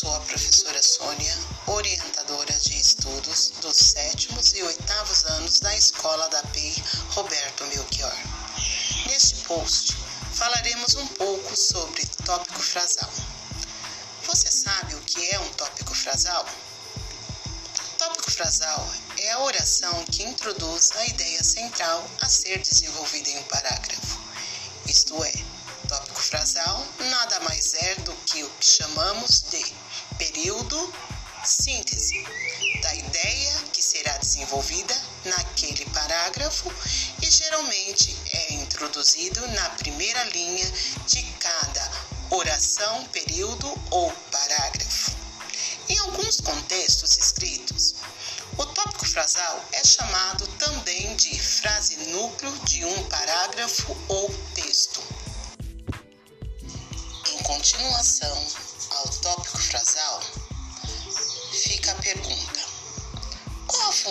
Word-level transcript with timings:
sou 0.00 0.14
a 0.14 0.20
professora 0.20 0.82
Sônia, 0.82 1.38
orientadora 1.66 2.54
de 2.54 2.74
estudos 2.74 3.52
dos 3.60 3.76
sétimos 3.76 4.54
e 4.54 4.62
oitavos 4.62 5.26
anos 5.26 5.60
da 5.60 5.76
Escola 5.76 6.26
da 6.30 6.42
PEI 6.44 6.74
Roberto 7.10 7.66
Melchior. 7.66 8.16
Neste 9.04 9.44
post, 9.44 9.94
falaremos 10.32 10.94
um 10.94 11.06
pouco 11.06 11.54
sobre 11.54 12.06
tópico 12.24 12.62
frasal. 12.62 13.12
Você 14.24 14.50
sabe 14.50 14.94
o 14.94 15.02
que 15.02 15.32
é 15.32 15.38
um 15.38 15.48
tópico 15.50 15.94
frasal? 15.94 16.46
Tópico 17.98 18.30
frasal 18.30 18.90
é 19.18 19.32
a 19.32 19.40
oração 19.40 20.02
que 20.06 20.22
introduz 20.22 20.92
a 20.92 21.06
ideia 21.08 21.44
central 21.44 22.10
a 22.22 22.28
ser 22.30 22.58
desenvolvida 22.62 23.28
em 23.28 23.38
um 23.38 23.42
parágrafo. 23.42 24.18
Isto 24.86 25.22
é, 25.22 25.32
tópico 25.88 26.19
será 34.50 34.56
desenvolvida 34.56 35.00
naquele 35.24 35.84
parágrafo 35.86 36.72
e 37.22 37.30
geralmente 37.30 38.16
é 38.32 38.54
introduzido 38.54 39.46
na 39.48 39.70
primeira 39.70 40.24
linha 40.24 40.72
de 41.06 41.22
cada 41.38 41.90
oração, 42.30 43.04
período 43.06 43.72
ou 43.90 44.10
parágrafo. 44.32 45.12
Em 45.88 45.98
alguns 45.98 46.40
contextos 46.40 47.16
escritos, 47.18 47.94
o 48.56 48.66
tópico 48.66 49.06
frasal 49.06 49.64
é 49.72 49.84
chamado 49.84 50.46
também 50.58 51.14
de 51.16 51.38
frase 51.38 51.96
núcleo 52.10 52.52
de 52.64 52.84
um 52.84 53.08
parágrafo 53.08 53.96
ou 54.08 54.28
texto. 54.54 55.00
Em 57.28 57.42
continuação 57.42 58.46
ao 58.90 59.08
tópico 59.08 59.58
frasal, 59.58 60.20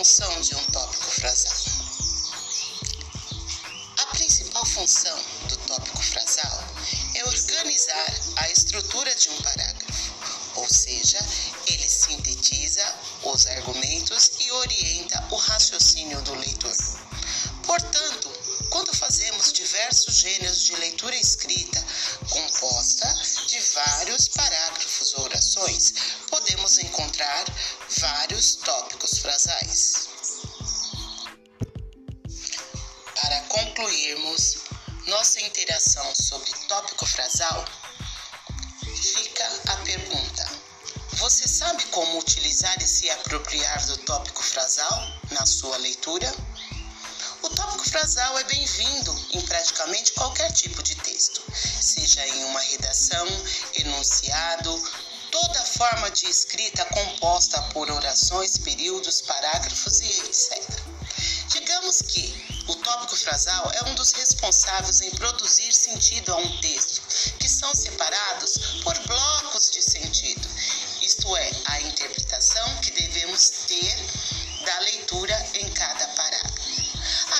função 0.00 0.40
de 0.40 0.54
um 0.54 0.64
tópico 0.72 1.10
frasal? 1.10 1.52
A 3.98 4.06
principal 4.06 4.64
função 4.64 5.18
do 5.46 5.56
tópico 5.58 6.02
frasal 6.02 6.64
é 7.16 7.24
organizar 7.26 8.14
a 8.36 8.50
estrutura 8.50 9.14
de 9.14 9.28
um 9.28 9.42
parágrafo, 9.42 10.14
ou 10.54 10.66
seja, 10.66 11.18
ele 11.66 11.86
sintetiza 11.86 12.82
os 13.24 13.46
argumentos 13.46 14.30
e 14.40 14.50
orienta 14.50 15.22
o 15.32 15.36
raciocínio 15.36 16.22
do 16.22 16.34
leitor. 16.34 16.76
Portanto, 17.66 18.30
quando 18.70 18.96
fazemos 18.96 19.52
diversos 19.52 20.14
gêneros 20.14 20.64
de 20.64 20.76
leitura 20.76 21.16
escrita 21.16 21.84
composta 22.30 23.06
de 23.48 23.58
vários 23.60 24.28
parágrafos 24.28 25.14
ou 25.14 25.24
orações, 25.24 25.92
podemos 26.28 26.78
encontrar 26.78 27.44
vários 27.98 28.54
tópicos 28.56 29.18
frasais. 29.18 29.89
Interação 35.60 36.14
sobre 36.14 36.50
tópico 36.68 37.04
frasal, 37.04 37.66
fica 38.96 39.46
a 39.72 39.76
pergunta: 39.84 40.48
você 41.12 41.46
sabe 41.46 41.84
como 41.86 42.18
utilizar 42.18 42.74
e 42.80 42.88
se 42.88 43.10
apropriar 43.10 43.86
do 43.86 43.98
tópico 43.98 44.42
frasal 44.42 45.12
na 45.32 45.44
sua 45.44 45.76
leitura? 45.76 46.34
O 47.42 47.50
tópico 47.50 47.90
frasal 47.90 48.38
é 48.38 48.44
bem-vindo 48.44 49.26
em 49.32 49.40
praticamente 49.42 50.12
qualquer 50.12 50.50
tipo 50.52 50.82
de 50.82 50.94
texto, 50.94 51.42
seja 51.54 52.26
em 52.26 52.44
uma 52.44 52.60
redação, 52.60 53.26
enunciado, 53.74 54.82
toda 55.30 55.62
forma 55.62 56.10
de 56.10 56.24
escrita 56.24 56.86
composta 56.86 57.60
por 57.74 57.90
orações, 57.90 58.56
períodos, 58.56 59.20
parágrafos 59.20 60.00
e 60.00 60.06
etc. 60.06 60.89
Tópico 62.90 63.14
frasal 63.14 63.70
é 63.72 63.84
um 63.88 63.94
dos 63.94 64.10
responsáveis 64.10 65.00
em 65.00 65.10
produzir 65.12 65.72
sentido 65.72 66.34
a 66.34 66.36
um 66.38 66.60
texto, 66.60 67.00
que 67.38 67.48
são 67.48 67.72
separados 67.72 68.58
por 68.82 68.98
blocos 69.06 69.70
de 69.70 69.80
sentido, 69.80 70.48
isto 71.00 71.36
é, 71.36 71.50
a 71.66 71.80
interpretação 71.82 72.76
que 72.78 72.90
devemos 72.90 73.48
ter 73.68 73.96
da 74.64 74.78
leitura 74.80 75.50
em 75.54 75.70
cada 75.70 76.04
parágrafo. 76.08 76.60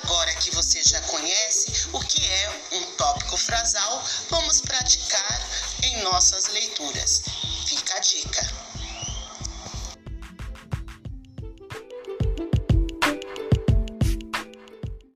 Agora 0.02 0.32
que 0.36 0.52
você 0.52 0.84
já 0.84 1.00
conhece 1.02 1.88
o 1.94 1.98
que 1.98 2.24
é 2.24 2.60
um 2.70 2.84
tópico 2.92 3.36
frasal, 3.36 4.04
vamos 4.28 4.60
praticar 4.60 5.48
em 5.82 6.00
nossas 6.02 6.46
leituras. 6.46 7.22
Fica 7.66 7.96
a 7.96 7.98
dica. 7.98 8.49